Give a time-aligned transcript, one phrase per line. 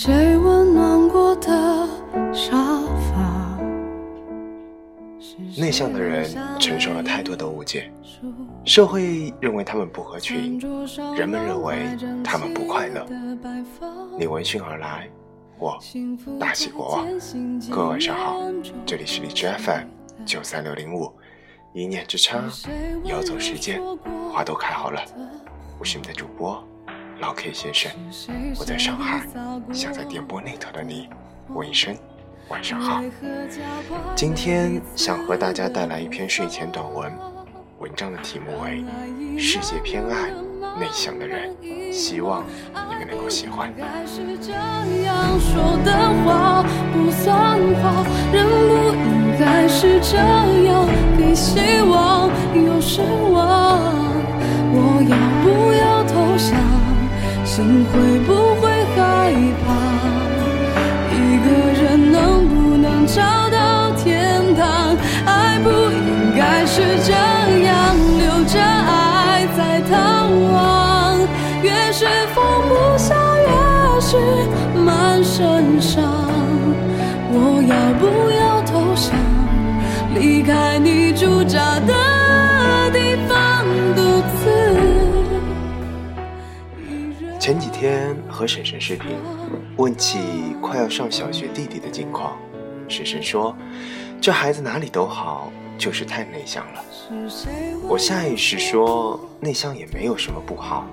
[0.00, 1.50] 谁温暖过的
[2.32, 2.54] 沙
[3.10, 3.58] 发？
[5.56, 6.24] 内向的人
[6.60, 7.90] 承受了太多的误解，
[8.64, 10.56] 社会认为他们不合群，
[11.16, 13.04] 人们认为他们不快乐。
[14.16, 15.10] 你闻讯而来，
[15.58, 15.76] 我
[16.38, 17.04] 大喜过望。
[17.68, 18.40] 各位晚上好，
[18.86, 19.88] 这里是荔枝 FM
[20.24, 21.12] 九三六零五，
[21.72, 22.40] 一念之差，
[23.02, 23.82] 游走时间，
[24.32, 25.02] 花都开好了，
[25.76, 26.62] 我是你的主播
[27.20, 27.90] 老 K 先生，
[28.58, 29.26] 我在上海，
[29.72, 31.08] 想在电波那头的你，
[31.48, 31.96] 问一声。
[32.48, 33.02] 晚上好，
[34.14, 37.12] 今天想和大家带来一篇睡前短文，
[37.80, 38.84] 文章的题目为
[39.38, 40.30] 《世界偏爱
[40.78, 41.54] 内向的人》，
[41.92, 43.72] 希望你们能够喜欢。
[43.76, 43.84] 我
[71.98, 74.16] 是放不下，越是
[74.78, 76.00] 满身伤。
[77.28, 79.18] 我要不要投降，
[80.14, 84.46] 离开你驻扎的地方，独自。
[87.40, 89.16] 前几天和婶婶视频，
[89.76, 92.36] 问起快要上小学弟弟的近况。
[92.86, 93.56] 婶婶说
[94.22, 96.84] ：“这孩子哪里都好，就是太内向了。”
[97.90, 100.86] 我下意识说：“内向也没有什么不好。”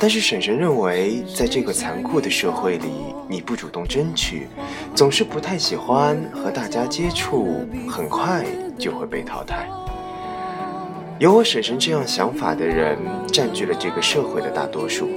[0.00, 2.88] 但是婶婶认为，在这个残酷的社会里，
[3.28, 4.46] 你不主动争取，
[4.94, 8.44] 总是不太喜欢和大家接触，很快
[8.78, 9.68] 就会被淘汰。
[11.18, 12.96] 有我婶婶这样想法的人
[13.32, 15.08] 占据了这个社会的大多数，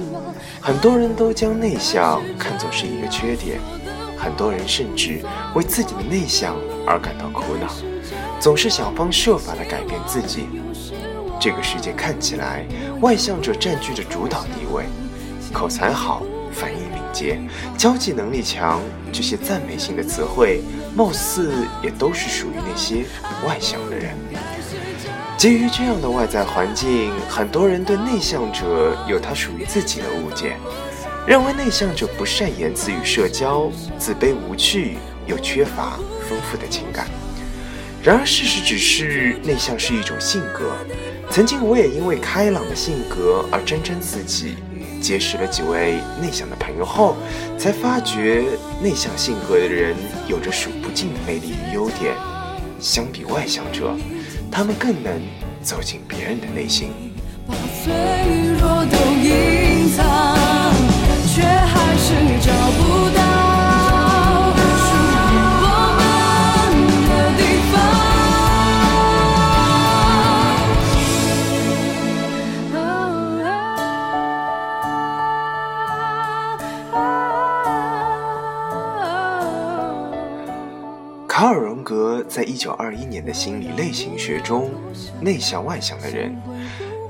[0.59, 3.59] 很多人都将内向看作是一个缺点。
[4.18, 5.19] 很多人甚至
[5.56, 6.56] 为自己的内向
[6.88, 7.68] 而感到苦恼，
[8.40, 10.48] 总是想方设法地改变自己。
[11.41, 12.63] 这个世界看起来
[13.00, 14.85] 外向者占据着主导地位，
[15.52, 16.22] 口才好、
[16.53, 17.40] 反应敏捷、
[17.75, 18.79] 交际能力强，
[19.12, 20.62] 这些赞美性的词汇，
[20.96, 23.06] 貌似也都是属于那些
[23.44, 24.16] 外向的人。
[25.35, 30.56] 基于这样的外在环境，很多人对内向者有他属于自己的误解。
[31.25, 35.97] 认为内向者不善言辞与社交，自卑无趣，又缺乏
[36.30, 37.07] 丰富的情感。
[38.03, 40.75] 然而事实只是，内向是一种性格。
[41.31, 44.58] 曾经我也因为开朗的性格而沾沾自喜，
[45.02, 47.16] 结识了几位内向的朋友后，
[47.58, 48.44] 才发觉
[48.84, 49.96] 内向性格的人
[50.28, 52.14] 有着数不尽的魅力与优点。
[52.81, 53.96] 相比外向者，
[54.52, 55.22] 他们更能
[55.64, 56.90] 走进别人的内心。
[57.48, 57.94] 把脆
[58.59, 60.36] 弱都隐藏。
[61.34, 62.13] 却还是
[62.46, 62.81] 找不
[82.31, 84.72] 在一九二一年的心理类型学中，
[85.19, 86.34] 内向外向的人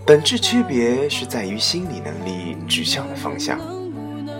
[0.04, 3.60] 本质区别是在于心理能力指向的方向。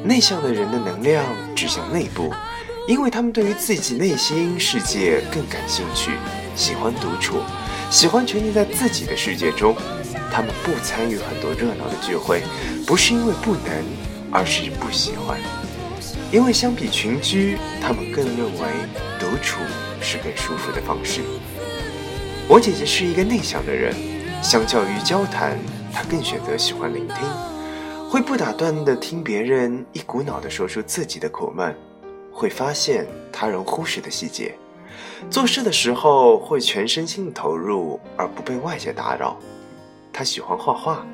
[0.04, 1.24] 内向的人的能量
[1.56, 2.34] 指向内部，
[2.88, 6.14] 因为他们对于自己内心世界更感兴趣，
[6.56, 7.38] 喜欢独处，
[7.92, 9.76] 喜欢沉浸在自己的世界中。
[10.32, 12.42] 他们不参与很多热闹的聚会，
[12.88, 13.86] 不是因为不能，
[14.32, 15.38] 而是不喜欢。
[16.32, 18.60] 因为相比群居，他们更认为
[19.20, 19.60] 独处
[20.02, 21.22] 是更舒服的方式。
[22.50, 23.96] 我姐姐是一个内向的人，
[24.44, 25.58] 相较于交谈，
[25.94, 27.16] 她更选择喜欢聆听。
[28.10, 31.74] 会不打断地听别人一股脑地说出自己的苦闷，
[32.30, 34.54] 会发现他人忽视的细节，
[35.30, 39.38] 做事的时候会全身心的投入而不被外界打扰。
[40.12, 41.08] 她喜欢画画，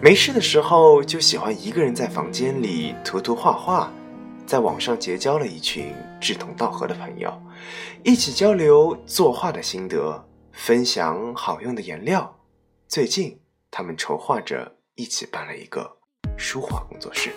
[0.00, 3.92] 没事的时候就喜欢一个人在房间里涂涂画画，
[4.46, 7.40] 在网上结交了一群志同道合的朋友，
[8.02, 12.38] 一起交流作画的心得，分享好用的颜料。
[12.88, 15.98] 最近，他们筹划着一起办了一个。
[16.36, 17.32] 书画工作室。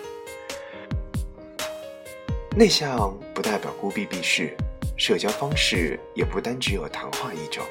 [2.56, 4.56] 内向不代表孤僻避世，
[4.96, 7.64] 社交方式也不单只有谈话一种。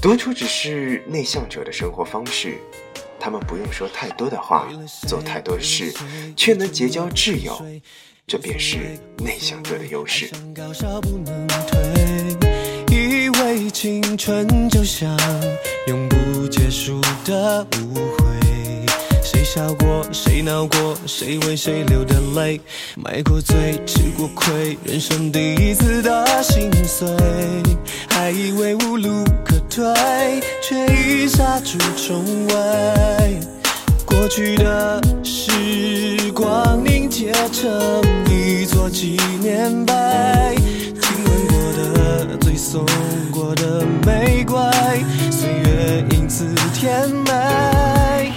[0.00, 2.58] 独处只是内向者的生活方式，
[3.18, 4.68] 他们不用说太多的话，
[5.08, 5.92] 做太多事，
[6.36, 7.60] 却能结交挚友，
[8.28, 10.28] 这便是内向者的优势。
[12.90, 15.16] 以为青春就像
[15.86, 17.64] 永不结束的
[17.94, 18.26] 误会。
[19.44, 22.60] 笑过，谁闹过，谁为谁流的泪，
[22.96, 27.08] 买过醉，吃过亏，人生第一次的心碎，
[28.10, 29.84] 还以为无路可退，
[30.60, 33.55] 却已杀出重围。
[34.18, 39.92] 过去的时光凝结成一座纪念碑，
[41.02, 42.84] 亲吻过的，最送
[43.30, 44.58] 过的玫瑰，
[45.30, 48.32] 岁月因此甜美。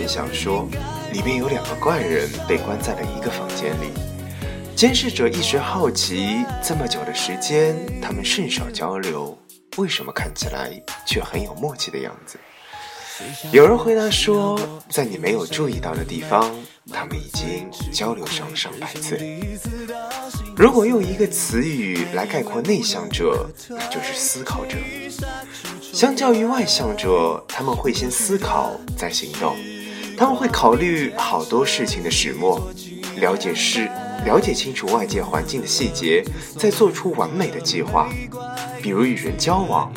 [0.00, 0.66] 本小说，
[1.12, 3.92] 里面有两个怪人被关在了一个房间里。
[4.74, 9.38] 监视者一时好奇，这么久的时间，他们甚少交流，
[9.76, 10.72] 为什么看起来
[11.06, 12.38] 却很有默契的样子？
[13.52, 14.58] 有人回答说，
[14.88, 16.50] 在你没有注意到的地方，
[16.90, 19.20] 他们已经交流上了上百次。
[20.56, 24.78] 如果用一个词语来概括内向者，那就是思考者。
[25.92, 29.54] 相较于外向者，他们会先思考再行动，
[30.20, 32.60] 他们会考虑好多事情的始末，
[33.16, 33.88] 了解事。
[34.26, 36.22] 了解清楚外界环境的细节，
[36.58, 38.12] 再做出完美的计划。
[38.82, 39.90] 比如与人交往，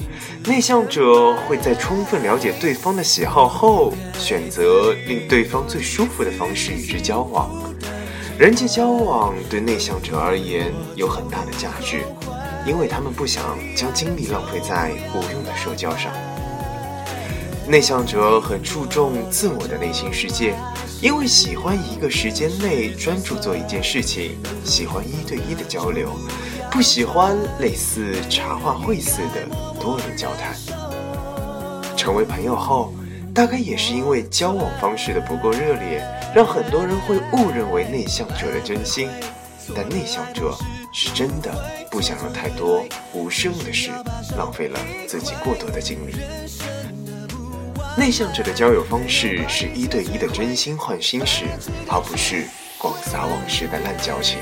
[0.46, 7.52] 内向者会在充分了解对方的喜好后，选择令对方最舒服的方式与之交往。
[8.40, 12.06] 人际交往对内向者而言有很大的价值，
[12.66, 13.44] 因为他们不想
[13.76, 16.14] 将精力浪费在无用的社交上。
[17.68, 20.56] 内向者很注重自我的内心世界。
[21.02, 26.10] 因为喜欢一个时间内专注做一件事情，喜欢一对一的交流，
[26.72, 29.46] 不喜欢类似茶话会似的
[29.82, 30.56] 多人交谈。
[31.98, 32.94] 成为朋友后，
[33.34, 36.02] 大概也是因为交往方式的不够热烈，
[36.34, 39.10] 让很多人会误认为内向者的真心。
[39.74, 40.54] 但内向者
[40.94, 41.50] 是真的
[41.90, 42.84] 不想让太多
[43.14, 43.92] 无声的事
[44.38, 44.78] 浪费了
[45.08, 46.14] 自己过多的精力。
[47.96, 51.46] 内向者的交友方式是一对一的真心换心事，
[51.88, 52.44] 而不是
[52.80, 54.40] 广撒网式的烂交情。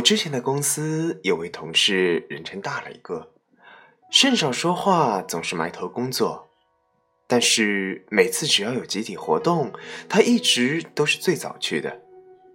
[0.00, 3.34] 我之前的公司有位同事，人称大雷哥，
[4.10, 6.48] 甚少说话，总是埋头工作。
[7.26, 9.70] 但是每次只要有集体活动，
[10.08, 12.00] 他一直都是最早去的，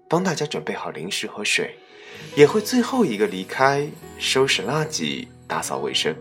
[0.09, 1.77] 帮大家准备好零食和水，
[2.35, 6.15] 也会最后一个离开，收拾垃圾、打扫卫生。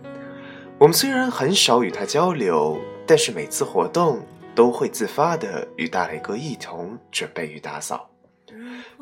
[0.79, 4.23] 我们虽然很少与他交流，但是每次活动
[4.55, 8.11] 都会自发的与大雷哥一同准备与打扫。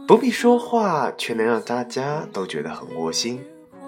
[0.06, 3.40] 不必说话，却能让大家都觉得很窝心，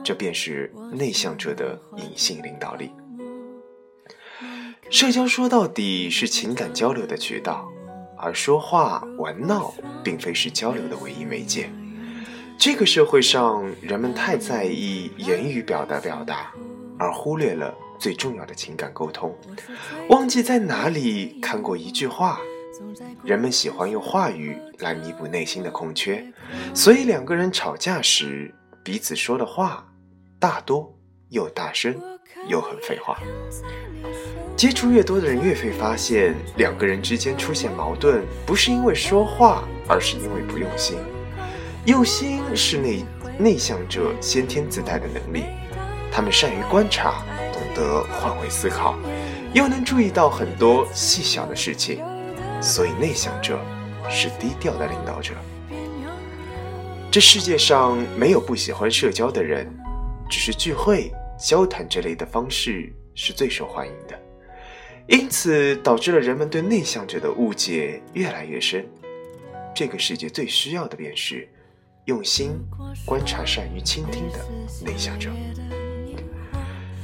[0.03, 2.91] 这便是内向者的隐性领导力。
[4.91, 7.69] 社交说到底是情感交流的渠道，
[8.17, 11.71] 而说话玩闹并非是交流的唯一媒介。
[12.57, 16.53] 这个社会上，人们太在意言语表达表达，
[16.99, 19.37] 而忽略了最重要的情感沟通，
[20.09, 22.39] 忘记在哪里看过一句话。
[23.25, 26.25] 人们喜欢用话语来弥补内心的空缺，
[26.75, 29.87] 所以两个人吵架时，彼此说的话
[30.39, 30.95] 大多
[31.31, 31.95] 又大声
[32.49, 33.19] 又很废话。
[34.57, 40.97] 接触越多的人，越会发现，两个人之间出现矛盾，不是因为说话，而是因为不用心。
[41.87, 43.05] 用心是内
[43.39, 45.45] 内向者先天自带的能力，
[46.11, 48.97] 他们善于观察，懂得换位思考，
[49.53, 52.01] 又能注意到很多细小的事情。
[52.65, 53.61] 所以，内向者
[54.09, 55.35] 是低调的领导者。
[57.11, 59.71] 这世界上没有不喜欢社交的人，
[60.31, 64.19] 只是聚会、交谈这类的方式是最受欢迎的，
[65.07, 68.87] 因此导致了人们对内向者的误解越来越深。
[69.75, 71.47] 这个世界最需要的便是
[72.07, 72.59] 用心
[73.05, 74.39] 观察、善于倾听的
[74.83, 75.29] 内向者。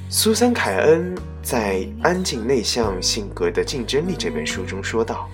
[0.08, 5.30] 苏珊·凯恩在《安静内向性格的竞争力》这本书中说道：“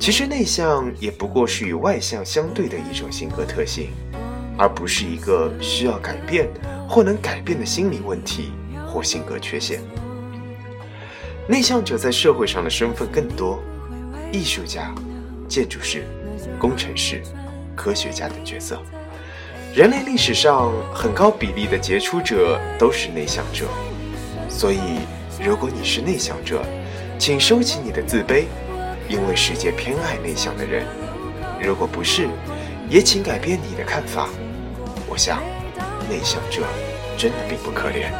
[0.00, 3.90] 其实内向也不过是与外向相对的一种性格特性，
[4.56, 6.48] 而不是一个需要改变
[6.88, 8.50] 或能改变的心理问题
[8.86, 9.78] 或性格缺陷。
[11.46, 13.62] 内向者在社会上的身份更多，
[14.32, 14.90] 艺术家、
[15.46, 16.06] 建筑师、
[16.58, 17.22] 工程师、
[17.76, 18.80] 科学家等角色。”
[19.76, 23.66] 人类历史上很高比例的杰出者都是内向者，
[24.48, 24.78] 所以
[25.44, 26.62] 如果你是内向者，
[27.18, 28.46] 请收起你的自卑，
[29.10, 30.84] 因为世界偏爱内向的人；
[31.60, 32.28] 如果不是，
[32.88, 34.28] 也请改变你的看法。
[35.08, 35.42] 我想，
[36.08, 36.62] 内向者
[37.18, 38.12] 真的并不可怜。